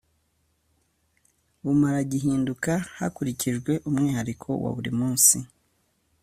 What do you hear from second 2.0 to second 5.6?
gihinduka hakurikijwe umwihariko wa buri munsi